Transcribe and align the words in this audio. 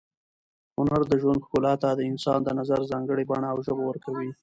هنر 0.77 1.01
د 1.07 1.13
ژوند 1.21 1.43
ښکلا 1.45 1.73
ته 1.83 1.89
د 1.95 2.01
انسان 2.11 2.39
د 2.43 2.49
نظر 2.59 2.79
ځانګړې 2.91 3.23
بڼه 3.29 3.47
او 3.53 3.59
ژبه 3.65 3.83
ورکوي. 3.87 4.31